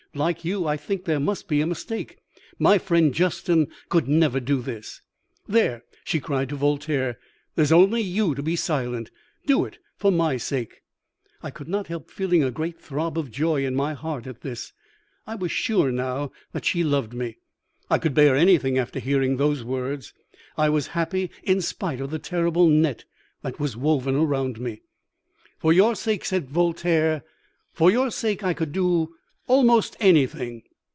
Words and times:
Like 0.13 0.43
you, 0.43 0.67
I 0.67 0.75
think 0.75 1.05
there 1.05 1.21
must 1.21 1.47
be 1.47 1.61
a 1.61 1.65
mistake. 1.65 2.17
My 2.59 2.77
friend 2.79 3.13
Justin 3.13 3.69
could 3.87 4.09
never 4.09 4.41
do 4.41 4.61
this.' 4.61 4.99
"'There,' 5.47 5.85
she 6.03 6.19
cried 6.19 6.49
to 6.49 6.57
Voltaire; 6.57 7.17
'there's 7.55 7.71
only 7.71 8.01
you 8.01 8.35
to 8.35 8.43
be 8.43 8.57
silent. 8.57 9.09
Do 9.45 9.63
it 9.63 9.77
for 9.95 10.11
my 10.11 10.35
sake!'" 10.35 10.81
I 11.41 11.49
could 11.49 11.69
not 11.69 11.87
help 11.87 12.11
feeling 12.11 12.43
a 12.43 12.51
great 12.51 12.77
throb 12.77 13.17
of 13.17 13.31
joy 13.31 13.65
in 13.65 13.73
my 13.73 13.93
heart 13.93 14.27
at 14.27 14.41
this. 14.41 14.73
I 15.25 15.35
was 15.35 15.53
sure 15.53 15.93
now 15.93 16.33
that 16.51 16.65
she 16.65 16.83
loved 16.83 17.13
me. 17.13 17.37
I 17.89 17.97
could 17.97 18.13
bear 18.13 18.35
anything 18.35 18.77
after 18.77 18.99
hearing 18.99 19.37
those 19.37 19.63
words. 19.63 20.13
I 20.57 20.67
was 20.67 20.87
happy 20.87 21.31
in 21.43 21.61
spite 21.61 22.01
of 22.01 22.11
the 22.11 22.19
terrible 22.19 22.67
net 22.67 23.05
that 23.43 23.61
was 23.61 23.77
woven 23.77 24.15
around 24.17 24.59
me. 24.59 24.81
"'For 25.57 25.71
your 25.71 25.95
sake,' 25.95 26.25
said 26.25 26.49
Voltaire 26.49 27.23
'for 27.71 27.89
your 27.89 28.11
sake 28.11 28.43
I 28.43 28.53
could 28.53 28.73
do 28.73 29.15
almost 29.47 29.97
anything. 29.99 30.61